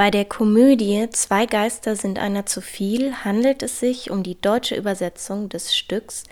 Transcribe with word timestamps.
Bei 0.00 0.10
der 0.10 0.24
Komödie 0.24 1.10
Zwei 1.10 1.44
Geister 1.44 1.94
sind 1.94 2.18
einer 2.18 2.46
zu 2.46 2.62
viel 2.62 3.14
handelt 3.22 3.62
es 3.62 3.80
sich 3.80 4.10
um 4.10 4.22
die 4.22 4.40
deutsche 4.40 4.74
Übersetzung 4.74 5.50
des 5.50 5.76
Stücks 5.76 6.24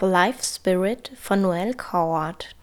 The 0.00 0.06
Life 0.06 0.42
Spirit 0.42 1.12
von 1.14 1.40
Noel 1.40 1.74
Coward. 1.74 2.56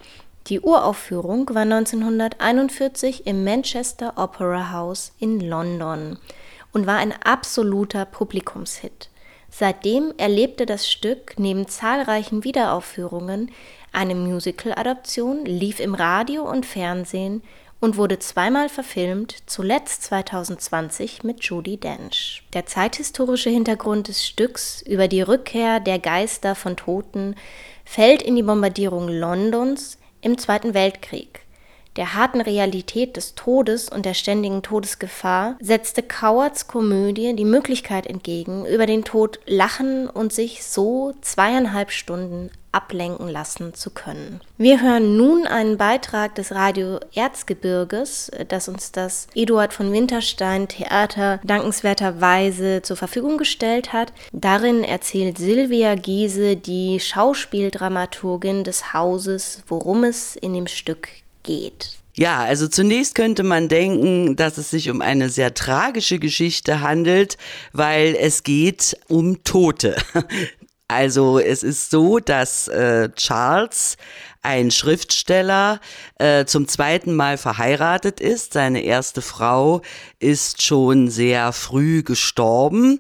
Die 0.48 0.60
Uraufführung 0.60 1.48
war 1.56 1.62
1941 1.62 3.26
im 3.26 3.46
Manchester 3.46 4.16
Opera 4.18 4.74
House 4.74 5.14
in 5.18 5.40
London 5.40 6.20
und 6.74 6.86
war 6.86 6.98
ein 6.98 7.14
absoluter 7.24 8.04
Publikumshit. 8.04 9.10
Seitdem 9.50 10.14
erlebte 10.18 10.66
das 10.66 10.92
Stück 10.92 11.36
neben 11.38 11.70
zahlreichen 11.70 12.44
Wiederaufführungen 12.44 13.50
eine 13.94 14.14
Musical-Adaption, 14.14 15.46
lief 15.46 15.80
im 15.80 15.96
Radio 15.96 16.44
und 16.44 16.66
Fernsehen 16.66 17.44
und 17.80 17.98
wurde 17.98 18.20
zweimal 18.20 18.70
verfilmt, 18.70 19.36
zuletzt 19.46 20.04
2020 20.04 21.24
mit 21.24 21.44
Judi 21.44 21.78
Dench. 21.78 22.44
Der 22.54 22.66
zeithistorische 22.66 23.50
Hintergrund 23.50 24.08
des 24.08 24.26
Stücks 24.26 24.82
über 24.82 25.08
die 25.08 25.22
Rückkehr 25.22 25.80
der 25.80 26.00
Geister 26.00 26.56
von 26.56 26.76
Toten 26.76 27.36
fällt 27.86 28.22
in 28.22 28.36
die 28.36 28.44
Bombardierung 28.44 29.08
Londons 29.08 29.98
im 30.22 30.38
Zweiten 30.38 30.74
Weltkrieg 30.74 31.42
der 32.00 32.14
harten 32.14 32.40
Realität 32.40 33.18
des 33.18 33.36
Todes 33.36 33.90
und 33.90 34.06
der 34.06 34.14
ständigen 34.14 34.62
Todesgefahr 34.62 35.58
setzte 35.60 36.02
Cowards 36.02 36.68
Komödie 36.68 37.36
die 37.36 37.44
Möglichkeit 37.44 38.08
entgegen, 38.08 38.66
über 38.66 38.86
den 38.86 39.04
Tod 39.04 39.42
lachen 39.46 40.10
und 40.10 40.32
sich 40.32 40.64
so 40.64 41.14
zweieinhalb 41.20 41.92
Stunden 41.92 42.52
ablenken 42.72 43.30
lassen 43.30 43.74
zu 43.74 43.90
können. 43.90 44.42
Wir 44.58 44.82
hören 44.82 45.18
nun 45.18 45.48
einen 45.48 45.78
Beitrag 45.78 46.36
des 46.36 46.52
Radio 46.52 47.00
Erzgebirges, 47.14 48.32
das 48.48 48.68
uns 48.68 48.92
das 48.92 49.28
Eduard 49.34 49.74
von 49.74 49.92
Winterstein 49.92 50.68
Theater 50.68 51.40
dankenswerterweise 51.44 52.82
zur 52.82 52.98
Verfügung 52.98 53.38
gestellt 53.38 53.94
hat. 53.94 54.14
Darin 54.32 54.84
erzählt 54.84 55.38
Silvia 55.38 55.96
Giese, 55.96 56.56
die 56.56 57.00
Schauspieldramaturgin 57.00 58.64
des 58.64 58.94
Hauses, 58.94 59.64
worum 59.68 60.04
es 60.04 60.36
in 60.36 60.54
dem 60.54 60.68
Stück 60.68 61.10
geht. 61.44 62.00
Ja, 62.20 62.40
also 62.40 62.68
zunächst 62.68 63.16
könnte 63.16 63.44
man 63.44 63.70
denken, 63.70 64.36
dass 64.36 64.58
es 64.58 64.70
sich 64.70 64.90
um 64.90 65.02
eine 65.02 65.30
sehr 65.30 65.54
tragische 65.54 66.20
Geschichte 66.20 66.82
handelt, 66.82 67.38
weil 67.72 68.14
es 68.20 68.44
geht 68.44 68.98
um 69.08 69.42
Tote. 69.46 69.96
Also 70.90 71.40
es 71.40 71.64
ist 71.64 71.92
so, 71.92 72.20
dass 72.20 72.68
äh, 72.68 73.10
Charles, 73.16 73.96
ein 74.42 74.72
Schriftsteller, 74.72 75.80
äh, 76.18 76.46
zum 76.46 76.68
zweiten 76.68 77.16
Mal 77.16 77.38
verheiratet 77.38 78.20
ist. 78.20 78.54
Seine 78.54 78.82
erste 78.82 79.22
Frau 79.22 79.82
ist 80.20 80.62
schon 80.62 81.10
sehr 81.10 81.54
früh 81.54 82.04
gestorben 82.04 83.00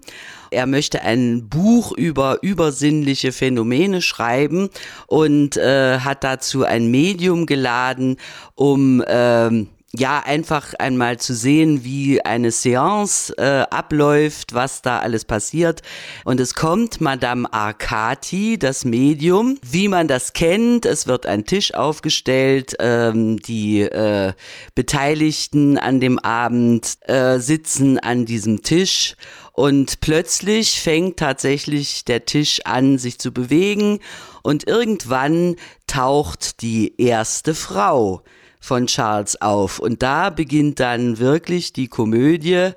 er 0.52 0.66
möchte 0.66 1.02
ein 1.02 1.48
Buch 1.48 1.92
über 1.92 2.40
übersinnliche 2.42 3.32
Phänomene 3.32 4.02
schreiben 4.02 4.70
und 5.08 5.58
äh, 5.58 6.00
hat 6.00 6.24
dazu 6.24 6.64
ein 6.64 6.90
Medium 6.90 7.46
geladen, 7.46 8.18
um 8.56 9.04
ähm, 9.08 9.68
ja, 9.96 10.20
einfach 10.20 10.76
einmal 10.78 11.18
zu 11.18 11.34
sehen, 11.34 11.84
wie 11.84 12.24
eine 12.24 12.52
Seance 12.52 13.34
äh, 13.38 13.66
abläuft, 13.72 14.54
was 14.54 14.84
da 14.84 15.00
alles 15.00 15.26
passiert. 15.26 15.82
Und 16.26 16.40
es 16.40 16.54
kommt 16.54 17.02
Madame 17.02 17.52
Arcati, 17.52 18.60
das 18.60 18.86
Medium, 18.86 19.58
wie 19.64 19.88
man 19.88 20.08
das 20.08 20.34
kennt. 20.34 20.86
Es 20.86 21.08
wird 21.08 21.26
ein 21.26 21.46
Tisch 21.46 21.74
aufgestellt. 21.74 22.76
Ähm, 22.80 23.38
die 23.42 23.82
äh, 23.82 24.34
Beteiligten 24.76 25.80
an 25.80 26.00
dem 26.00 26.20
Abend 26.20 26.98
äh, 27.08 27.40
sitzen 27.40 27.98
an 27.98 28.26
diesem 28.26 28.62
Tisch 28.62 29.16
und 29.54 30.00
plötzlich 30.02 30.80
fängt 30.80 31.18
tatsächlich 31.18 32.06
der 32.06 32.26
Tisch 32.26 32.62
an, 32.64 32.98
sich 32.98 33.20
zu 33.20 33.34
bewegen 33.34 34.00
und 34.42 34.68
irgendwann 34.68 35.56
taucht 35.88 36.62
die 36.62 36.94
erste 37.02 37.56
Frau 37.56 38.24
von 38.60 38.88
Charles 38.88 39.42
auf. 39.42 39.80
Und 39.80 40.04
da 40.04 40.30
beginnt 40.30 40.80
dann 40.80 41.20
wirklich 41.20 41.74
die 41.74 41.88
Komödie. 41.88 42.72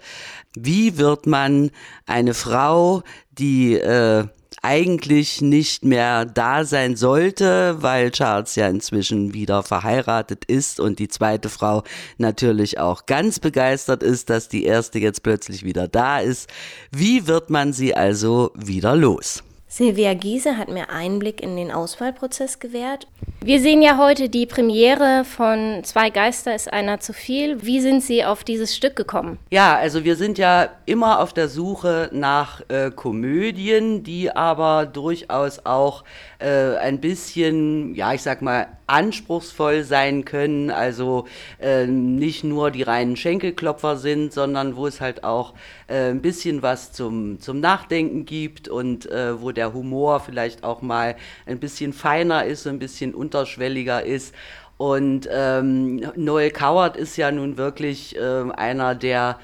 Wie 0.54 0.98
wird 0.98 1.26
man 1.26 1.70
eine 2.06 2.34
Frau, 2.34 3.02
die 3.30 3.74
äh, 3.74 4.26
eigentlich 4.62 5.40
nicht 5.40 5.84
mehr 5.84 6.24
da 6.24 6.64
sein 6.64 6.94
sollte, 6.94 7.82
weil 7.82 8.12
Charles 8.12 8.54
ja 8.54 8.68
inzwischen 8.68 9.34
wieder 9.34 9.64
verheiratet 9.64 10.44
ist 10.44 10.78
und 10.78 11.00
die 11.00 11.08
zweite 11.08 11.48
Frau 11.48 11.82
natürlich 12.16 12.78
auch 12.78 13.06
ganz 13.06 13.40
begeistert 13.40 14.04
ist, 14.04 14.30
dass 14.30 14.48
die 14.48 14.64
erste 14.64 15.00
jetzt 15.00 15.24
plötzlich 15.24 15.64
wieder 15.64 15.88
da 15.88 16.20
ist. 16.20 16.48
Wie 16.92 17.26
wird 17.26 17.50
man 17.50 17.72
sie 17.72 17.94
also 17.94 18.52
wieder 18.54 18.94
los? 18.94 19.42
Silvia 19.66 20.14
Giese 20.14 20.58
hat 20.58 20.68
mir 20.68 20.90
Einblick 20.90 21.42
in 21.42 21.56
den 21.56 21.72
Auswahlprozess 21.72 22.60
gewährt. 22.60 23.08
Wir 23.44 23.60
sehen 23.60 23.82
ja 23.82 23.98
heute 23.98 24.28
die 24.28 24.46
Premiere 24.46 25.24
von 25.24 25.82
Zwei 25.82 26.10
Geister 26.10 26.54
ist 26.54 26.72
einer 26.72 27.00
zu 27.00 27.12
viel. 27.12 27.60
Wie 27.64 27.80
sind 27.80 28.00
Sie 28.00 28.24
auf 28.24 28.44
dieses 28.44 28.76
Stück 28.76 28.94
gekommen? 28.94 29.40
Ja, 29.50 29.76
also 29.76 30.04
wir 30.04 30.14
sind 30.14 30.38
ja 30.38 30.68
immer 30.86 31.18
auf 31.18 31.32
der 31.32 31.48
Suche 31.48 32.08
nach 32.12 32.62
äh, 32.68 32.92
Komödien, 32.92 34.04
die 34.04 34.30
aber 34.30 34.86
durchaus 34.86 35.66
auch 35.66 36.04
äh, 36.38 36.76
ein 36.76 37.00
bisschen, 37.00 37.96
ja, 37.96 38.12
ich 38.12 38.22
sag 38.22 38.42
mal, 38.42 38.68
anspruchsvoll 38.86 39.84
sein 39.84 40.24
können. 40.24 40.70
Also 40.70 41.26
äh, 41.58 41.86
nicht 41.86 42.44
nur 42.44 42.70
die 42.70 42.82
reinen 42.82 43.16
Schenkelklopfer 43.16 43.96
sind, 43.96 44.32
sondern 44.32 44.76
wo 44.76 44.86
es 44.86 45.00
halt 45.00 45.24
auch 45.24 45.54
äh, 45.88 46.10
ein 46.10 46.20
bisschen 46.20 46.62
was 46.62 46.92
zum, 46.92 47.40
zum 47.40 47.60
Nachdenken 47.60 48.24
gibt 48.24 48.68
und 48.68 49.06
äh, 49.06 49.40
wo 49.40 49.50
der 49.50 49.72
Humor 49.72 50.20
vielleicht 50.20 50.62
auch 50.62 50.82
mal 50.82 51.16
ein 51.46 51.58
bisschen 51.58 51.92
feiner 51.92 52.44
ist, 52.44 52.66
ein 52.66 52.78
bisschen 52.78 53.14
unterschwelliger 53.32 54.04
ist. 54.04 54.34
Und 54.76 55.28
ähm, 55.30 55.96
Noel 56.16 56.50
Coward 56.50 56.96
ist 56.96 57.16
ja 57.16 57.30
nun 57.30 57.56
wirklich 57.56 58.16
äh, 58.16 58.50
einer 58.52 58.94
der 58.94 59.38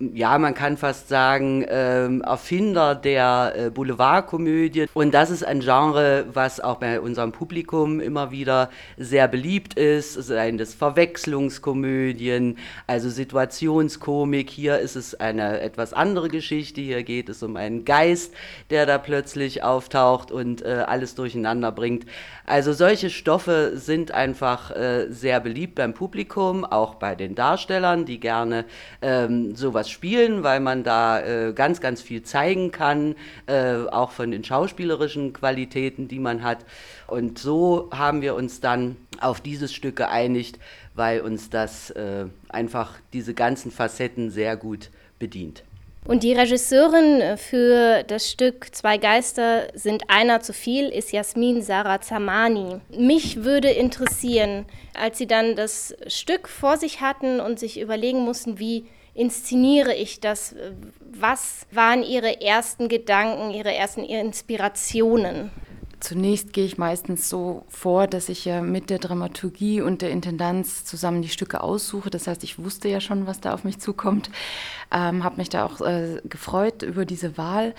ja, 0.00 0.38
man 0.38 0.54
kann 0.54 0.78
fast 0.78 1.08
sagen, 1.08 1.64
ähm, 1.68 2.22
Erfinder 2.22 2.94
der 2.94 3.52
äh, 3.54 3.70
Boulevardkomödie. 3.70 4.86
Und 4.94 5.12
das 5.12 5.28
ist 5.28 5.44
ein 5.44 5.60
Genre, 5.60 6.24
was 6.32 6.58
auch 6.58 6.78
bei 6.78 7.00
unserem 7.00 7.32
Publikum 7.32 8.00
immer 8.00 8.30
wieder 8.30 8.70
sehr 8.96 9.28
beliebt 9.28 9.74
ist. 9.74 10.14
Seien 10.14 10.56
das 10.56 10.72
Verwechslungskomödien, 10.72 12.56
also 12.86 13.10
Situationskomik. 13.10 14.48
Hier 14.48 14.78
ist 14.78 14.96
es 14.96 15.14
eine 15.20 15.60
etwas 15.60 15.92
andere 15.92 16.28
Geschichte. 16.28 16.80
Hier 16.80 17.02
geht 17.02 17.28
es 17.28 17.42
um 17.42 17.56
einen 17.56 17.84
Geist, 17.84 18.32
der 18.70 18.86
da 18.86 18.96
plötzlich 18.96 19.62
auftaucht 19.62 20.32
und 20.32 20.62
äh, 20.62 20.84
alles 20.86 21.14
durcheinander 21.14 21.72
bringt. 21.72 22.06
Also 22.46 22.72
solche 22.72 23.10
Stoffe 23.10 23.72
sind 23.74 24.12
einfach 24.12 24.70
äh, 24.70 25.08
sehr 25.10 25.40
beliebt 25.40 25.74
beim 25.74 25.92
Publikum, 25.92 26.64
auch 26.64 26.94
bei 26.94 27.14
den 27.14 27.34
Darstellern, 27.34 28.06
die 28.06 28.18
gerne 28.18 28.64
ähm, 29.02 29.54
sowas 29.54 29.89
spielen, 29.90 30.42
weil 30.42 30.60
man 30.60 30.84
da 30.84 31.20
äh, 31.20 31.52
ganz, 31.52 31.80
ganz 31.80 32.00
viel 32.00 32.22
zeigen 32.22 32.70
kann, 32.70 33.16
äh, 33.46 33.74
auch 33.90 34.10
von 34.10 34.30
den 34.30 34.44
schauspielerischen 34.44 35.32
Qualitäten, 35.32 36.08
die 36.08 36.18
man 36.18 36.42
hat. 36.42 36.64
Und 37.06 37.38
so 37.38 37.90
haben 37.92 38.22
wir 38.22 38.34
uns 38.34 38.60
dann 38.60 38.96
auf 39.20 39.40
dieses 39.40 39.72
Stück 39.72 39.96
geeinigt, 39.96 40.58
weil 40.94 41.20
uns 41.20 41.50
das 41.50 41.90
äh, 41.90 42.26
einfach 42.48 42.94
diese 43.12 43.34
ganzen 43.34 43.70
Facetten 43.70 44.30
sehr 44.30 44.56
gut 44.56 44.90
bedient. 45.18 45.64
Und 46.06 46.22
die 46.22 46.32
Regisseurin 46.32 47.36
für 47.36 48.02
das 48.04 48.30
Stück 48.30 48.74
Zwei 48.74 48.96
Geister 48.96 49.68
sind 49.74 50.04
einer 50.08 50.40
zu 50.40 50.52
viel 50.54 50.88
ist 50.88 51.12
Jasmin 51.12 51.62
Sarah 51.62 52.00
Zamani. 52.00 52.80
Mich 52.96 53.44
würde 53.44 53.68
interessieren, 53.68 54.64
als 54.94 55.18
Sie 55.18 55.26
dann 55.26 55.56
das 55.56 55.94
Stück 56.06 56.48
vor 56.48 56.78
sich 56.78 57.02
hatten 57.02 57.38
und 57.38 57.58
sich 57.58 57.78
überlegen 57.78 58.20
mussten, 58.20 58.58
wie 58.58 58.86
inszeniere 59.14 59.94
ich 59.94 60.20
das, 60.20 60.54
was 60.98 61.66
waren 61.70 62.02
Ihre 62.02 62.40
ersten 62.40 62.88
Gedanken, 62.88 63.50
Ihre 63.50 63.74
ersten 63.74 64.04
Inspirationen? 64.04 65.50
Zunächst 66.00 66.54
gehe 66.54 66.64
ich 66.64 66.78
meistens 66.78 67.28
so 67.28 67.64
vor, 67.68 68.06
dass 68.06 68.30
ich 68.30 68.46
ja 68.46 68.62
mit 68.62 68.88
der 68.88 68.98
Dramaturgie 68.98 69.82
und 69.82 70.00
der 70.00 70.10
Intendanz 70.10 70.86
zusammen 70.86 71.20
die 71.20 71.28
Stücke 71.28 71.62
aussuche. 71.62 72.08
Das 72.08 72.26
heißt, 72.26 72.42
ich 72.42 72.58
wusste 72.58 72.88
ja 72.88 73.02
schon, 73.02 73.26
was 73.26 73.40
da 73.40 73.52
auf 73.52 73.64
mich 73.64 73.78
zukommt, 73.80 74.30
ähm, 74.90 75.24
habe 75.24 75.36
mich 75.36 75.50
da 75.50 75.66
auch 75.66 75.82
äh, 75.82 76.22
gefreut 76.24 76.82
über 76.82 77.04
diese 77.04 77.36
Wahl. 77.36 77.74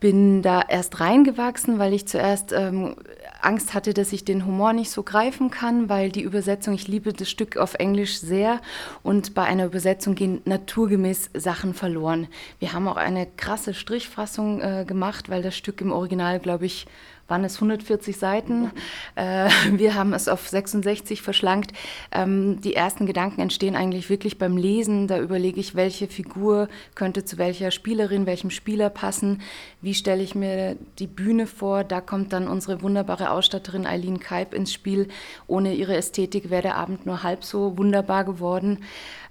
Bin 0.00 0.40
da 0.40 0.62
erst 0.62 0.98
reingewachsen, 1.00 1.78
weil 1.78 1.92
ich 1.92 2.08
zuerst 2.08 2.52
ähm, 2.52 2.96
Angst 3.44 3.74
hatte, 3.74 3.94
dass 3.94 4.12
ich 4.12 4.24
den 4.24 4.46
Humor 4.46 4.72
nicht 4.72 4.90
so 4.90 5.02
greifen 5.02 5.50
kann, 5.50 5.88
weil 5.88 6.10
die 6.10 6.22
Übersetzung, 6.22 6.74
ich 6.74 6.88
liebe 6.88 7.12
das 7.12 7.30
Stück 7.30 7.56
auf 7.56 7.74
Englisch 7.74 8.18
sehr 8.18 8.60
und 9.02 9.34
bei 9.34 9.42
einer 9.42 9.66
Übersetzung 9.66 10.14
gehen 10.14 10.42
naturgemäß 10.44 11.30
Sachen 11.34 11.74
verloren. 11.74 12.28
Wir 12.58 12.72
haben 12.72 12.88
auch 12.88 12.96
eine 12.96 13.26
krasse 13.26 13.74
Strichfassung 13.74 14.60
äh, 14.60 14.84
gemacht, 14.86 15.28
weil 15.28 15.42
das 15.42 15.56
Stück 15.56 15.80
im 15.80 15.92
Original, 15.92 16.38
glaube 16.38 16.66
ich, 16.66 16.86
waren 17.32 17.44
es 17.44 17.54
140 17.54 18.16
Seiten. 18.16 18.70
Äh, 19.14 19.48
wir 19.72 19.94
haben 19.94 20.12
es 20.12 20.28
auf 20.28 20.48
66 20.48 21.22
verschlankt. 21.22 21.72
Ähm, 22.12 22.60
die 22.60 22.74
ersten 22.74 23.06
Gedanken 23.06 23.40
entstehen 23.40 23.74
eigentlich 23.74 24.10
wirklich 24.10 24.36
beim 24.36 24.58
Lesen. 24.58 25.08
Da 25.08 25.18
überlege 25.18 25.58
ich, 25.58 25.74
welche 25.74 26.08
Figur 26.08 26.68
könnte 26.94 27.24
zu 27.24 27.38
welcher 27.38 27.70
Spielerin, 27.70 28.26
welchem 28.26 28.50
Spieler 28.50 28.90
passen. 28.90 29.40
Wie 29.80 29.94
stelle 29.94 30.22
ich 30.22 30.34
mir 30.34 30.76
die 30.98 31.06
Bühne 31.06 31.46
vor? 31.46 31.84
Da 31.84 32.02
kommt 32.02 32.34
dann 32.34 32.48
unsere 32.48 32.82
wunderbare 32.82 33.30
Ausstatterin 33.32 33.86
Eileen 33.86 34.20
Kaib 34.20 34.54
ins 34.54 34.72
Spiel. 34.72 35.08
Ohne 35.46 35.74
ihre 35.74 35.96
Ästhetik 35.96 36.50
wäre 36.50 36.62
der 36.62 36.76
Abend 36.76 37.06
nur 37.06 37.22
halb 37.22 37.44
so 37.44 37.76
wunderbar 37.78 38.24
geworden. 38.24 38.84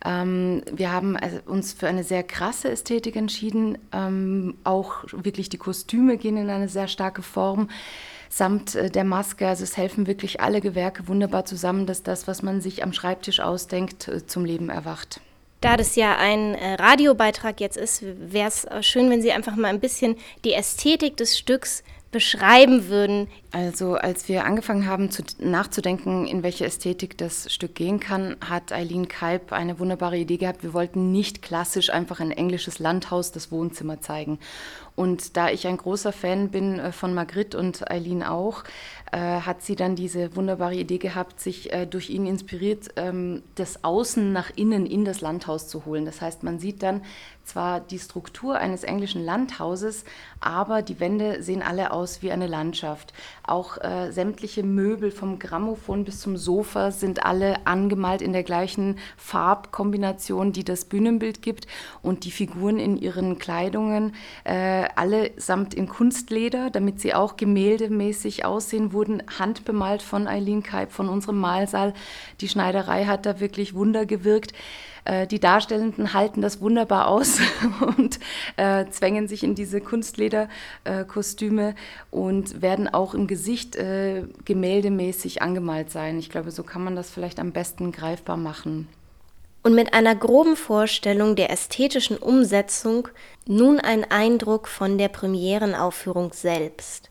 Ähm, 0.03 0.63
wir 0.71 0.92
haben 0.92 1.15
also 1.18 1.38
uns 1.45 1.74
für 1.74 1.88
eine 1.88 2.03
sehr 2.03 2.24
krasse 2.24 2.69
Ästhetik 2.69 3.15
entschieden. 3.15 3.77
Ähm, 3.92 4.56
auch 4.63 5.06
wirklich 5.12 5.50
die 5.50 5.57
Kostüme 5.57 6.18
gehen 6.18 6.38
in 6.38 6.50
eine 6.50 6.69
sehr 6.69 6.88
starke 6.88 7.21
Form 7.21 7.69
samt 8.31 8.75
äh, 8.75 8.89
der 8.89 9.03
Maske. 9.03 9.48
Also 9.48 9.63
es 9.63 9.77
helfen 9.77 10.07
wirklich 10.07 10.42
alle 10.42 10.62
Gewerke 10.62 11.07
wunderbar 11.07 11.45
zusammen, 11.45 11.86
dass 11.86 12.04
das, 12.04 12.27
was 12.27 12.42
man 12.42 12.62
sich 12.62 12.83
am 12.83 12.94
Schreibtisch 12.94 13.39
ausdenkt, 13.39 14.07
äh, 14.07 14.25
zum 14.25 14.45
Leben 14.45 14.69
erwacht. 14.69 15.21
Da 15.59 15.77
das 15.77 15.95
ja 15.95 16.18
ein 16.18 16.56
äh, 16.56 16.74
Radiobeitrag 16.75 17.59
jetzt 17.59 17.77
ist, 17.77 18.04
wäre 18.04 18.47
es 18.47 18.68
schön, 18.86 19.12
wenn 19.12 19.21
Sie 19.21 19.31
einfach 19.31 19.56
mal 19.56 19.68
ein 19.68 19.80
bisschen 19.80 20.15
die 20.44 20.54
Ästhetik 20.54 21.18
des 21.18 21.38
Stücks 21.38 21.83
beschreiben 22.12 22.88
würden? 22.88 23.28
Also 23.52 23.96
als 23.96 24.28
wir 24.28 24.46
angefangen 24.46 24.86
haben 24.86 25.12
zu, 25.12 25.24
nachzudenken, 25.40 26.28
in 26.28 26.44
welche 26.44 26.66
Ästhetik 26.66 27.18
das 27.18 27.52
Stück 27.52 27.75
gehen 27.75 28.00
kann, 28.00 28.36
hat 28.48 28.72
Eileen 28.72 29.08
Kalb 29.08 29.52
eine 29.52 29.80
wunderbare 29.80 30.18
Idee 30.18 30.38
gehabt. 30.38 30.63
Wir 30.63 30.74
wollten 30.74 31.12
nicht 31.12 31.42
klassisch 31.42 31.90
einfach 31.90 32.19
ein 32.19 32.31
englisches 32.31 32.80
Landhaus, 32.80 33.31
das 33.31 33.52
Wohnzimmer 33.52 34.02
zeigen. 34.02 34.40
Und 34.96 35.38
da 35.38 35.50
ich 35.50 35.68
ein 35.68 35.78
großer 35.78 36.12
Fan 36.12 36.50
bin 36.50 36.80
äh, 36.80 36.92
von 36.92 37.13
Magritte 37.13 37.58
und 37.58 37.90
Eileen 37.90 38.24
auch, 38.24 38.64
hat 39.18 39.62
sie 39.62 39.75
dann 39.75 39.96
diese 39.96 40.36
wunderbare 40.36 40.75
Idee 40.75 40.98
gehabt, 40.98 41.40
sich 41.40 41.74
äh, 41.74 41.86
durch 41.86 42.10
ihn 42.10 42.25
inspiriert, 42.25 42.90
ähm, 42.96 43.44
das 43.56 43.84
Außen 43.84 44.31
nach 44.31 44.52
innen 44.56 44.86
in 44.86 45.04
das 45.04 45.22
Landhaus 45.22 45.68
zu 45.68 45.86
holen. 45.86 46.06
Das 46.06 46.22
heißt, 46.22 46.44
man 46.44 46.60
sieht 46.60 46.81
dann 46.81 47.02
zwar 47.44 47.80
die 47.80 48.00
Struktur 48.00 48.58
eines 48.58 48.84
englischen 48.84 49.25
Landhauses, 49.25 50.06
aber 50.40 50.81
die 50.81 51.00
Wände 51.00 51.44
sehen 51.44 51.62
alle 51.62 51.92
aus 51.92 52.22
wie 52.22 52.31
eine 52.31 52.48
Landschaft. 52.48 53.13
Auch 53.44 53.78
äh, 53.80 54.12
sämtliche 54.12 54.63
Möbel 54.63 55.12
vom 55.12 55.40
Grammophon 55.40 56.06
bis 56.06 56.22
zum 56.22 56.38
Sofa 56.38 56.92
sind 56.92 57.25
alle 57.25 57.66
angemalt 57.66 58.22
in 58.22 58.31
der 58.31 58.44
gleichen 58.44 59.00
Farbkombination, 59.18 60.54
die 60.54 60.64
das 60.64 60.86
Bühnenbild 60.86 61.42
gibt. 61.42 61.68
Und 62.02 62.24
die 62.24 62.31
Figuren 62.31 62.80
in 62.80 62.96
ihren 62.96 63.38
Kleidungen, 63.40 64.14
äh, 64.44 64.86
allesamt 64.96 65.74
in 65.74 65.90
Kunstleder, 65.90 66.69
damit 66.69 67.02
sie 67.02 67.14
auch 67.14 67.36
gemäldemäßig 67.36 68.46
aussehen, 68.46 68.94
wurden 69.01 69.24
handbemalt 69.39 70.03
von 70.03 70.27
Eileen 70.27 70.62
Kaib, 70.62 70.92
von 70.92 71.09
unserem 71.09 71.39
Malsaal. 71.39 71.95
Die 72.39 72.48
Schneiderei 72.48 73.06
hat 73.06 73.25
da 73.25 73.39
wirklich 73.39 73.74
Wunder 73.74 74.06
gewirkt. 74.06 74.53
Äh, 75.06 75.25
die 75.25 75.39
Darstellenden 75.39 76.13
halten 76.13 76.42
das 76.42 76.62
wunderbar 76.62 77.07
aus 77.07 77.39
und 77.98 78.19
äh, 78.57 78.86
zwängen 78.92 79.27
sich 79.27 79.44
in 79.44 79.56
diese 79.56 79.81
Kunstlederkostüme 79.81 81.69
äh, 81.69 82.15
und 82.15 82.62
werden 82.62 82.88
auch 82.94 83.15
im 83.15 83.25
Gesicht 83.25 83.75
äh, 83.75 84.25
gemäldemäßig 84.45 85.42
angemalt 85.42 85.89
sein. 85.89 86.19
Ich 86.19 86.30
glaube, 86.30 86.51
so 86.51 86.62
kann 86.62 86.83
man 86.83 86.95
das 86.95 87.09
vielleicht 87.09 87.39
am 87.39 87.54
besten 87.54 87.92
greifbar 87.92 88.38
machen. 88.38 88.88
Und 89.63 89.74
mit 89.74 89.95
einer 89.95 90.15
groben 90.15 90.56
Vorstellung 90.56 91.36
der 91.36 91.50
ästhetischen 91.50 92.18
Umsetzung 92.18 93.07
nun 93.47 93.80
ein 93.80 94.09
Eindruck 94.12 94.68
von 94.68 95.00
der 95.00 95.07
Premierenaufführung 95.07 96.33
selbst. 96.33 97.11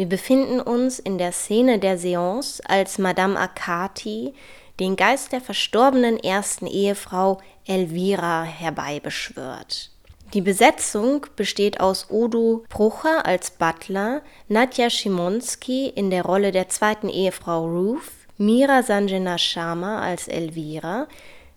Wir 0.00 0.08
befinden 0.08 0.62
uns 0.62 0.98
in 0.98 1.18
der 1.18 1.30
Szene 1.30 1.78
der 1.78 1.98
Seance, 1.98 2.62
als 2.66 2.96
Madame 2.96 3.38
Akati 3.38 4.32
den 4.78 4.96
Geist 4.96 5.30
der 5.32 5.42
verstorbenen 5.42 6.18
ersten 6.18 6.66
Ehefrau 6.66 7.42
Elvira 7.66 8.44
herbeibeschwört. 8.44 9.90
Die 10.32 10.40
Besetzung 10.40 11.26
besteht 11.36 11.80
aus 11.80 12.06
Udo 12.08 12.64
Brucher 12.70 13.26
als 13.26 13.50
Butler, 13.50 14.22
Nadja 14.48 14.88
Schimonski 14.88 15.88
in 15.88 16.08
der 16.08 16.24
Rolle 16.24 16.50
der 16.50 16.70
zweiten 16.70 17.10
Ehefrau 17.10 17.66
Ruth, 17.66 18.00
Mira 18.38 18.82
Sanjena 18.82 19.36
Sharma 19.36 20.00
als 20.00 20.28
Elvira, 20.28 21.08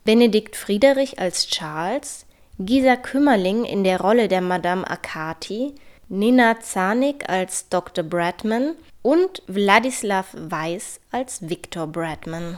Benedikt 0.03 0.57
Friederich 0.57 1.17
als 1.17 1.47
Charles, 1.47 2.25
Gisa 2.59 2.97
Kümmerling 2.97 3.63
in 3.63 3.85
der 3.85 4.01
Rolle 4.01 4.27
der 4.27 4.41
Madame 4.41 4.85
Akati, 4.85 5.75
Nina 6.09 6.59
Zanig 6.59 7.29
als 7.29 7.69
Dr. 7.69 8.03
Bradman 8.03 8.75
und 9.01 9.41
Wladislav 9.47 10.27
Weiß 10.33 11.00
als 11.11 11.47
Viktor 11.47 11.88
Bradman. 11.88 12.57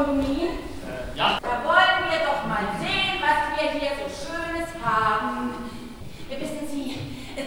Grammophon, 0.00 0.18
Mr. 0.20 0.30
Kondomin. 0.30 0.48
Äh, 0.48 1.18
ja. 1.18 1.38
Da 1.42 1.64
wollen 1.64 2.10
wir 2.10 2.20
doch 2.24 2.46
mal 2.46 2.66
sehen, 2.80 3.20
was 3.20 3.58
wir 3.58 3.80
hier 3.80 3.90
so 3.96 4.08
Schönes 4.08 4.68
haben. 4.84 5.54
Wissen 6.28 6.68
Sie, 6.70 6.96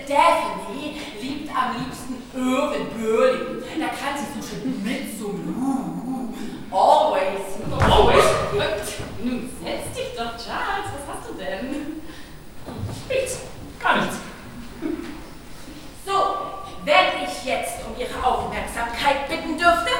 Daphne 0.07 0.93
liebt 1.21 1.49
am 1.49 1.75
liebsten 1.77 2.21
Irvin 2.35 2.87
Burling. 2.89 3.63
Da 3.79 3.87
kann 3.87 4.17
sie 4.17 4.39
so 4.39 4.47
schön 4.47 4.83
mit 4.83 5.17
so 5.17 5.33
Always. 6.75 7.41
Always? 7.79 8.23
Nun 9.23 9.49
setz 9.63 9.95
dich 9.95 10.15
doch, 10.17 10.33
Charles. 10.37 10.89
Was 10.93 11.15
hast 11.15 11.29
du 11.29 11.33
denn? 11.35 12.01
Nichts. 13.07 13.39
Gar 13.79 13.97
nichts. 13.97 14.17
So, 16.05 16.13
wenn 16.83 17.23
ich 17.23 17.45
jetzt 17.45 17.75
um 17.87 17.99
Ihre 17.99 18.25
Aufmerksamkeit 18.25 19.29
bitten 19.29 19.57
dürfte? 19.57 19.91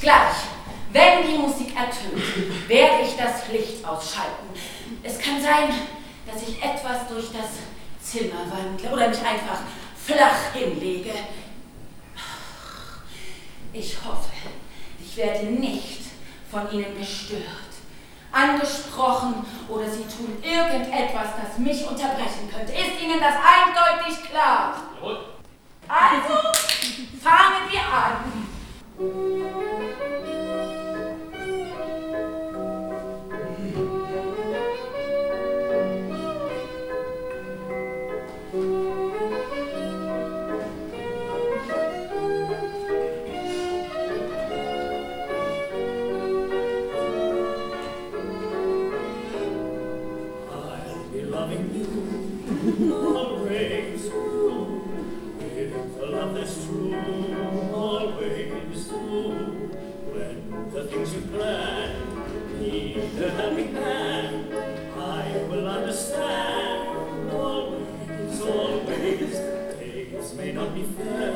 Gleich, 0.00 0.36
wenn 0.92 1.22
die 1.22 1.36
Musik 1.58 1.76
ertönt, 1.76 2.22
werde 2.68 3.02
ich 3.02 3.16
das 3.16 3.48
Licht 3.48 3.84
ausschalten. 3.84 4.46
Es 5.02 5.18
kann 5.18 5.42
sein, 5.42 5.74
dass 6.26 6.40
ich 6.42 6.62
etwas 6.62 7.08
durch 7.08 7.32
das 7.32 7.48
Zimmer 8.00 8.46
wandle 8.50 8.90
oder 8.90 9.08
mich 9.08 9.18
einfach 9.18 9.58
flach 9.96 10.52
hinlege. 10.54 11.10
Ich 13.72 13.96
hoffe, 14.04 14.30
ich 15.04 15.16
werde 15.16 15.46
nicht 15.46 16.02
von 16.50 16.70
Ihnen 16.70 16.96
gestört 16.98 17.42
angesprochen 18.30 19.42
oder 19.68 19.90
sie 19.90 20.02
tun 20.02 20.36
irgendetwas, 20.42 21.28
das 21.42 21.56
mich 21.58 21.82
unterbrechen 21.86 22.50
könnte. 22.54 22.72
Ist 22.72 23.00
Ihnen 23.02 23.18
das 23.20 23.34
eindeutig 23.34 24.22
klar? 24.30 24.76
Also, 25.88 26.34
fangen 27.22 27.70
wir 27.70 27.80
an. 27.80 28.16
me. 70.86 71.27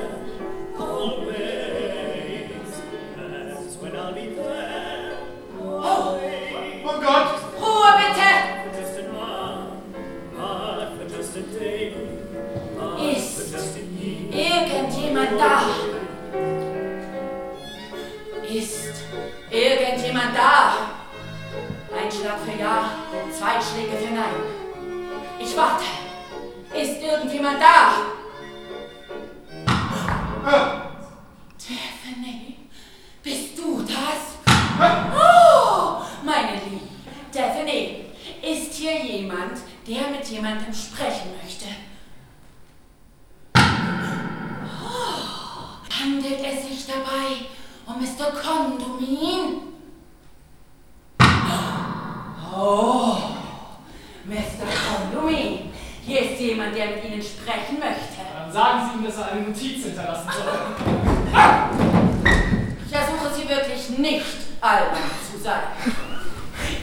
nicht 64.03 64.27
albern 64.61 65.11
zu 65.31 65.43
sein. 65.43 65.63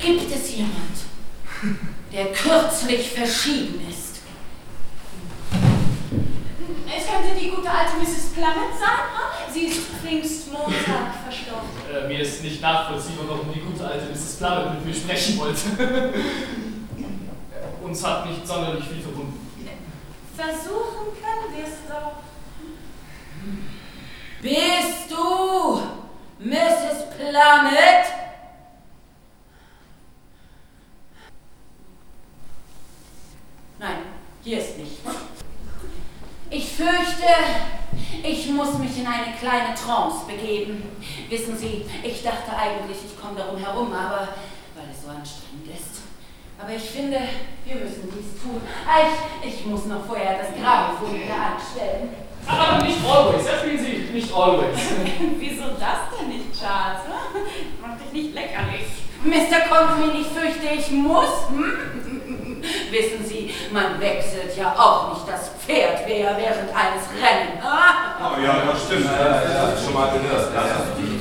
Gibt 0.02 0.34
es 0.34 0.56
jemand, 0.56 0.74
der 2.12 2.32
kürzlich 2.32 3.12
verschieden 3.12 3.86
ist? 3.90 4.22
Es 6.88 7.06
könnte 7.06 7.40
die 7.40 7.50
gute 7.50 7.70
alte 7.70 7.98
Mrs. 7.98 8.34
Plummet 8.34 8.74
sein. 8.80 9.54
Sie 9.54 9.66
ist 9.66 9.82
Pfingstmontag 10.02 11.14
verstorben. 11.24 11.70
Äh, 11.94 12.08
mir 12.08 12.20
ist 12.22 12.44
nicht 12.44 12.62
nachvollziehbar, 12.62 13.26
warum 13.28 13.54
die 13.54 13.60
gute 13.60 13.86
alte 13.86 14.06
Mrs. 14.06 14.38
Plummet 14.38 14.76
mit 14.76 14.86
mir 14.86 14.94
sprechen 14.94 15.38
wollte. 15.38 15.60
Uns 17.84 18.04
hat 18.04 18.26
nicht 18.26 18.48
sonderlich 18.48 18.86
viel 18.86 19.02
verbunden. 19.02 19.40
Versuchen 20.36 21.08
können 21.22 21.56
wir 21.56 21.64
es 21.66 21.80
doch. 21.88 22.14
Hm. 23.42 23.70
Bist 24.42 25.12
du 25.12 25.99
Mrs. 26.40 27.10
Plummet? 27.18 28.06
Nein, 33.78 33.98
hier 34.42 34.60
ist 34.60 34.78
nichts. 34.78 35.02
Ich 36.50 36.70
fürchte, 36.72 37.28
ich 38.24 38.50
muss 38.52 38.78
mich 38.78 38.98
in 39.00 39.06
eine 39.06 39.36
kleine 39.38 39.76
Trance 39.76 40.26
begeben. 40.28 40.98
Wissen 41.28 41.58
Sie, 41.58 41.86
ich 42.04 42.24
dachte 42.24 42.56
eigentlich, 42.58 42.98
ich 43.06 43.20
komme 43.20 43.38
darum 43.38 43.58
herum, 43.58 43.92
aber 43.92 44.30
weil 44.76 44.90
es 44.92 45.04
so 45.04 45.10
anstrengend 45.10 45.68
ist. 45.68 46.04
Aber 46.58 46.72
ich 46.72 46.84
finde, 46.84 47.20
wir 47.66 47.76
müssen 47.76 48.10
dies 48.16 48.42
tun. 48.42 48.62
Ich, 48.64 49.50
ich 49.50 49.66
muss 49.66 49.86
noch 49.86 50.06
vorher 50.06 50.38
das 50.38 50.56
Grabefunde 50.58 51.34
anstellen. 51.34 52.10
Aber 52.48 52.84
nicht 52.84 52.98
always, 53.06 53.46
das 53.46 53.62
Sie 53.64 54.10
nicht 54.14 54.34
always. 54.34 54.80
Wieso 55.38 55.64
das 55.80 55.99
nicht, 56.30 56.54
Charles. 56.58 57.04
Ne? 57.08 57.42
Mach 57.82 57.98
dich 57.98 58.14
nicht 58.14 58.34
leckerlich. 58.34 58.88
Mr. 59.24 59.68
Conway, 59.68 60.22
ich 60.22 60.28
fürchte, 60.28 60.68
ich 60.74 60.92
muss. 60.92 61.50
Hm? 61.50 62.62
Wissen 62.92 63.26
Sie, 63.26 63.54
man 63.72 64.00
wechselt 64.00 64.56
ja 64.58 64.74
auch 64.78 65.14
nicht 65.14 65.28
das 65.28 65.52
Pferd 65.66 66.08
während 66.08 66.70
eines 66.70 67.06
Rennens. 67.16 67.64
Ah. 67.64 68.34
Oh 68.36 68.42
ja, 68.42 68.64
das 68.66 68.86
stimmt. 68.86 69.06
Ja, 69.06 69.12
ja, 69.12 69.70
ja. 69.72 69.78
schon 69.84 69.94
mal 69.94 70.10
gehört. 70.12 70.54
Das 70.54 70.66
ist 70.66 71.19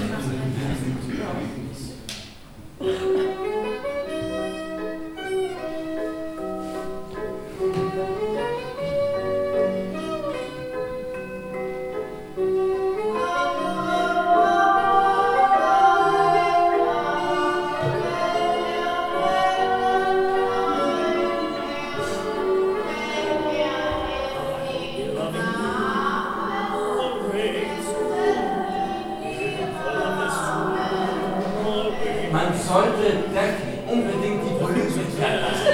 sollte 32.68 33.08
Decky 33.32 33.80
unbedingt 33.90 34.42
die 34.44 34.54
Polizei 34.62 35.06
verlassen. 35.16 35.72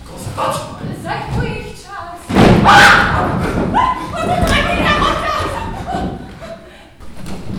Großer 0.07 0.33
Gott! 0.37 0.57
Seid 1.03 1.25
ruhig, 1.37 1.67
Charles! 1.83 2.23
Was 4.13 4.25
ist 4.25 4.51
denn 4.55 4.69
herunter? 4.87 5.39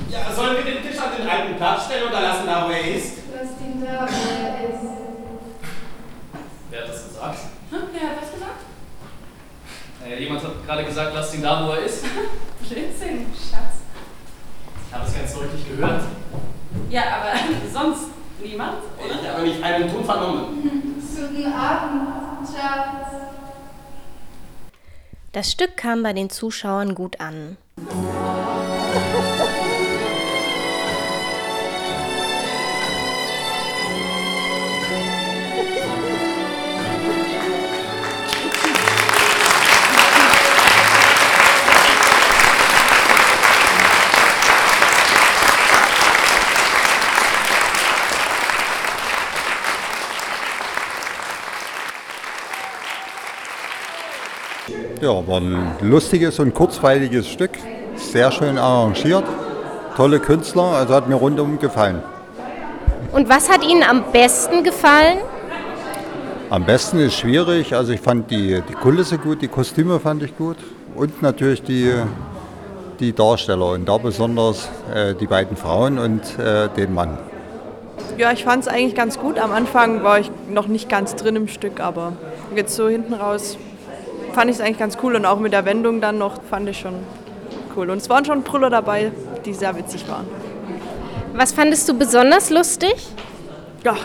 Ja, 0.10 0.20
sollen 0.34 0.56
wir 0.56 0.64
den 0.64 0.80
Tisch 0.82 1.00
an 1.02 1.12
den 1.18 1.28
alten 1.30 1.54
Platz 1.58 1.86
stellen 1.86 2.08
oder 2.10 2.22
lassen 2.22 2.46
da, 2.46 2.66
wo 2.66 2.72
er 2.72 2.96
ist? 2.96 3.27
Fernseher 3.88 4.04
oder 4.04 4.70
ist. 4.70 4.88
Wer 6.70 6.82
hat 6.82 6.90
das 6.90 7.08
gesagt? 7.08 7.40
Hm? 7.72 7.80
Wer 7.92 8.10
hat 8.10 8.22
das 8.22 8.34
gesagt? 8.34 8.60
Äh, 10.06 10.24
jemand 10.24 10.44
hat 10.44 10.66
gerade 10.66 10.86
gesagt, 10.86 11.12
lass 11.14 11.34
ihn 11.34 11.42
da, 11.42 11.66
wo 11.66 11.72
er 11.72 11.84
ist. 11.84 12.04
Blödsinn, 12.60 13.26
Schatz. 13.34 13.82
Ich 14.88 14.94
habe 14.94 15.08
es 15.08 15.16
ganz 15.16 15.34
deutlich 15.34 15.68
gehört. 15.68 16.04
Ja, 16.90 17.04
aber 17.18 17.34
sonst 17.74 18.10
niemand, 18.42 18.78
oder? 19.04 19.22
Ich 19.22 19.30
habe 19.30 19.42
nicht 19.44 19.64
einen 19.64 19.92
Ton 19.92 20.06
vernommen. 20.06 20.98
Guten 21.16 21.54
Abend, 21.54 22.48
Schatz. 22.48 23.12
Das 25.32 25.52
Stück 25.52 25.78
kam 25.78 26.04
bei 26.04 26.14
den 26.14 26.30
Zuschauern 26.30 26.96
gut 26.96 27.20
an. 27.20 27.58
war 55.28 55.42
ein 55.42 55.76
lustiges 55.82 56.40
und 56.40 56.54
kurzweiliges 56.54 57.28
Stück, 57.28 57.52
sehr 57.96 58.32
schön 58.32 58.58
arrangiert, 58.58 59.26
tolle 59.96 60.20
Künstler, 60.20 60.64
also 60.64 60.94
hat 60.94 61.10
mir 61.10 61.16
rundum 61.16 61.60
gefallen. 61.60 62.02
Und 63.12 63.28
was 63.28 63.50
hat 63.50 63.66
Ihnen 63.66 63.84
am 63.84 64.12
besten 64.12 64.64
gefallen? 64.64 65.18
Am 66.50 66.66
besten 66.66 67.00
ist 67.00 67.16
schwierig. 67.16 67.76
Also 67.76 67.92
ich 67.92 68.00
fand 68.00 68.32
die, 68.32 68.62
die 68.70 68.74
Kulisse 68.74 69.18
gut, 69.18 69.42
die 69.42 69.50
Kostüme 69.50 70.00
fand 70.00 70.24
ich 70.24 70.38
gut 70.38 70.58
und 70.96 71.22
natürlich 71.22 71.62
die, 71.62 71.92
die 73.00 73.14
Darsteller 73.14 73.72
und 73.72 73.88
da 73.88 73.98
besonders 73.98 74.70
äh, 74.94 75.14
die 75.14 75.28
beiden 75.28 75.58
Frauen 75.58 76.00
und 76.00 76.22
äh, 76.40 76.70
den 76.70 76.94
Mann. 76.94 77.18
Ja, 78.18 78.32
ich 78.32 78.46
fand 78.46 78.64
es 78.64 78.68
eigentlich 78.70 78.96
ganz 78.96 79.20
gut. 79.20 79.40
Am 79.40 79.52
Anfang 79.52 80.04
war 80.04 80.20
ich 80.20 80.32
noch 80.50 80.68
nicht 80.68 80.90
ganz 80.90 81.16
drin 81.16 81.36
im 81.36 81.48
Stück, 81.50 81.82
aber 81.82 82.14
jetzt 82.56 82.76
so 82.76 82.88
hinten 82.88 83.14
raus 83.14 83.58
fand 84.38 84.52
ich 84.52 84.58
es 84.58 84.62
eigentlich 84.62 84.78
ganz 84.78 85.00
cool 85.02 85.16
und 85.16 85.26
auch 85.26 85.40
mit 85.40 85.52
der 85.52 85.66
Wendung 85.66 86.00
dann 86.00 86.20
noch 86.20 86.44
fand 86.44 86.70
ich 86.70 86.78
schon 86.78 86.94
cool. 87.76 87.90
Und 87.90 87.98
es 87.98 88.08
waren 88.08 88.24
schon 88.24 88.44
Brüller 88.44 88.70
dabei, 88.70 89.12
die 89.44 89.52
sehr 89.52 89.76
witzig 89.76 90.08
waren. 90.08 90.28
Was 91.34 91.54
fandest 91.54 91.90
du 91.90 91.98
besonders 91.98 92.52
lustig? 92.52 92.94
Ja, 93.84 93.96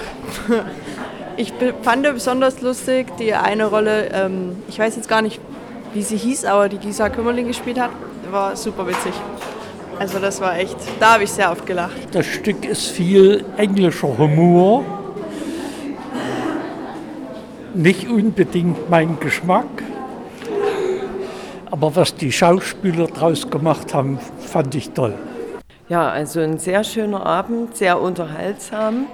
ich 1.37 1.53
fand 1.83 2.05
besonders 2.05 2.63
lustig 2.63 3.09
die 3.19 3.35
eine 3.35 3.67
Rolle, 3.67 4.09
ähm, 4.11 4.57
ich 4.69 4.79
weiß 4.79 4.97
jetzt 4.97 5.07
gar 5.07 5.21
nicht, 5.21 5.39
wie 5.93 6.01
sie 6.01 6.17
hieß, 6.17 6.47
aber 6.47 6.71
die 6.71 6.79
Gisa 6.79 7.11
Kümmerling 7.11 7.47
gespielt 7.49 7.79
hat, 7.79 7.91
war 8.31 8.57
super 8.57 8.87
witzig. 8.87 9.13
Also 9.99 10.19
das 10.19 10.41
war 10.41 10.59
echt, 10.59 10.79
da 10.99 11.13
habe 11.13 11.25
ich 11.25 11.31
sehr 11.31 11.53
oft 11.53 11.67
gelacht. 11.67 11.93
Das 12.13 12.25
Stück 12.25 12.65
ist 12.65 12.87
viel 12.87 13.45
englischer 13.59 14.17
Humor. 14.17 14.83
Nicht 17.75 18.09
unbedingt 18.09 18.89
mein 18.89 19.21
Geschmack. 19.21 19.67
Aber 21.73 21.97
was 21.97 22.15
die 22.15 22.31
Schauspieler 22.31 23.07
draus 23.07 23.49
gemacht 23.49 23.95
haben, 23.95 24.21
fand 24.39 24.75
ich 24.75 24.91
toll. 24.91 25.15
Ja, 25.89 26.11
also 26.11 26.41
ein 26.41 26.59
sehr 26.59 26.85
schöner 26.85 27.25
Abend, 27.25 27.79
sehr 27.79 27.99
unterhaltsam, 27.99 29.07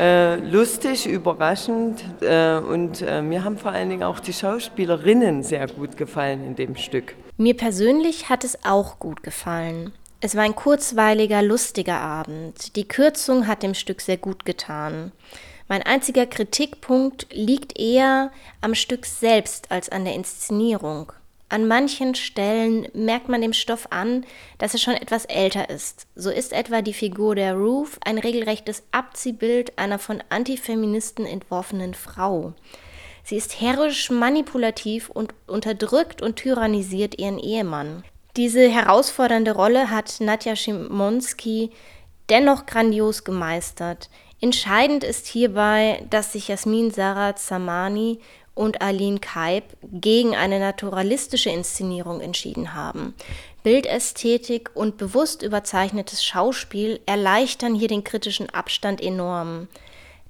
äh, 0.00 0.36
lustig, 0.36 1.06
überraschend 1.06 2.02
äh, 2.22 2.56
und 2.56 3.02
äh, 3.02 3.20
mir 3.20 3.44
haben 3.44 3.58
vor 3.58 3.72
allen 3.72 3.90
Dingen 3.90 4.04
auch 4.04 4.20
die 4.20 4.32
Schauspielerinnen 4.32 5.42
sehr 5.42 5.66
gut 5.68 5.98
gefallen 5.98 6.46
in 6.46 6.56
dem 6.56 6.76
Stück. 6.76 7.14
Mir 7.36 7.54
persönlich 7.54 8.30
hat 8.30 8.42
es 8.42 8.58
auch 8.64 8.98
gut 8.98 9.22
gefallen. 9.22 9.92
Es 10.22 10.34
war 10.34 10.44
ein 10.44 10.56
kurzweiliger, 10.56 11.42
lustiger 11.42 12.00
Abend. 12.00 12.74
Die 12.74 12.88
Kürzung 12.88 13.46
hat 13.46 13.62
dem 13.62 13.74
Stück 13.74 14.00
sehr 14.00 14.16
gut 14.16 14.46
getan. 14.46 15.12
Mein 15.68 15.82
einziger 15.82 16.24
Kritikpunkt 16.24 17.26
liegt 17.32 17.78
eher 17.78 18.30
am 18.62 18.74
Stück 18.74 19.04
selbst 19.04 19.70
als 19.70 19.90
an 19.90 20.06
der 20.06 20.14
Inszenierung. 20.14 21.12
An 21.50 21.66
manchen 21.66 22.14
Stellen 22.14 22.88
merkt 22.92 23.28
man 23.30 23.40
dem 23.40 23.54
Stoff 23.54 23.88
an, 23.90 24.26
dass 24.58 24.74
er 24.74 24.80
schon 24.80 24.94
etwas 24.94 25.24
älter 25.24 25.70
ist. 25.70 26.06
So 26.14 26.30
ist 26.30 26.52
etwa 26.52 26.82
die 26.82 26.92
Figur 26.92 27.34
der 27.34 27.54
Ruth 27.54 27.98
ein 28.04 28.18
regelrechtes 28.18 28.82
Abziehbild 28.92 29.78
einer 29.78 29.98
von 29.98 30.22
Antifeministen 30.28 31.24
entworfenen 31.24 31.94
Frau. 31.94 32.52
Sie 33.24 33.36
ist 33.36 33.60
herrisch, 33.60 34.10
manipulativ 34.10 35.08
und 35.08 35.34
unterdrückt 35.46 36.20
und 36.20 36.36
tyrannisiert 36.36 37.18
ihren 37.18 37.38
Ehemann. 37.38 38.04
Diese 38.36 38.68
herausfordernde 38.68 39.52
Rolle 39.52 39.90
hat 39.90 40.20
Nadja 40.20 40.54
Schimonski 40.54 41.70
dennoch 42.28 42.66
grandios 42.66 43.24
gemeistert. 43.24 44.10
Entscheidend 44.40 45.02
ist 45.02 45.26
hierbei, 45.26 46.06
dass 46.10 46.32
sich 46.32 46.48
Jasmin 46.48 46.92
Sarah 46.92 47.34
Zamani 47.34 48.20
und 48.58 48.82
Aline 48.82 49.20
Kaib 49.20 49.62
gegen 49.82 50.34
eine 50.34 50.58
naturalistische 50.58 51.48
Inszenierung 51.48 52.20
entschieden 52.20 52.74
haben. 52.74 53.14
Bildästhetik 53.62 54.70
und 54.74 54.96
bewusst 54.96 55.42
überzeichnetes 55.42 56.24
Schauspiel 56.24 56.98
erleichtern 57.06 57.76
hier 57.76 57.86
den 57.86 58.02
kritischen 58.02 58.50
Abstand 58.50 59.00
enorm. 59.00 59.68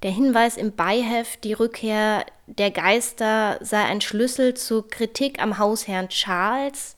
Der 0.03 0.11
Hinweis 0.11 0.57
im 0.57 0.75
Beiheft, 0.75 1.43
die 1.43 1.53
Rückkehr 1.53 2.23
der 2.45 2.69
Geister 2.69 3.57
sei 3.61 3.83
ein 3.83 3.99
Schlüssel 3.99 4.53
zur 4.53 4.87
Kritik 4.87 5.41
am 5.41 5.57
Hausherrn 5.57 6.09
Charles, 6.09 6.97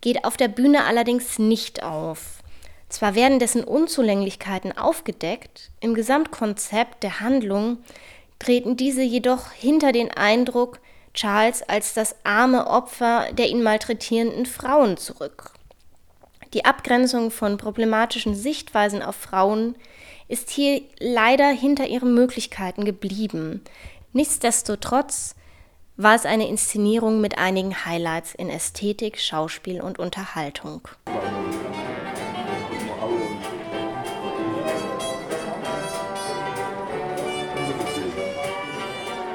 geht 0.00 0.24
auf 0.24 0.38
der 0.38 0.48
Bühne 0.48 0.84
allerdings 0.84 1.38
nicht 1.38 1.82
auf. 1.82 2.42
Zwar 2.88 3.14
werden 3.14 3.38
dessen 3.38 3.62
Unzulänglichkeiten 3.62 4.76
aufgedeckt, 4.76 5.70
im 5.80 5.92
Gesamtkonzept 5.92 7.02
der 7.02 7.20
Handlung 7.20 7.78
treten 8.42 8.76
diese 8.76 9.02
jedoch 9.02 9.52
hinter 9.52 9.92
den 9.92 10.10
Eindruck 10.10 10.80
Charles 11.14 11.62
als 11.62 11.94
das 11.94 12.16
arme 12.24 12.66
Opfer 12.66 13.28
der 13.32 13.48
ihn 13.48 13.62
malträtierenden 13.62 14.46
Frauen 14.46 14.96
zurück. 14.96 15.52
Die 16.52 16.64
Abgrenzung 16.64 17.30
von 17.30 17.56
problematischen 17.56 18.34
Sichtweisen 18.34 19.00
auf 19.00 19.14
Frauen 19.14 19.76
ist 20.26 20.50
hier 20.50 20.82
leider 20.98 21.50
hinter 21.50 21.86
ihren 21.86 22.14
Möglichkeiten 22.14 22.84
geblieben. 22.84 23.62
Nichtsdestotrotz 24.12 25.36
war 25.96 26.14
es 26.14 26.26
eine 26.26 26.48
Inszenierung 26.48 27.20
mit 27.20 27.38
einigen 27.38 27.84
Highlights 27.84 28.34
in 28.34 28.50
Ästhetik, 28.50 29.20
Schauspiel 29.20 29.80
und 29.80 29.98
Unterhaltung. 29.98 30.88